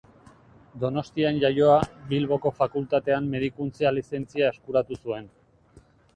Donostian 0.83 1.37
jaioa, 1.43 1.75
Bilboko 2.13 2.53
Fakultatean 2.63 3.29
Medikuntza 3.35 3.93
Lizentzia 3.99 4.51
eskuratu 4.57 5.01
zuen. 5.05 5.31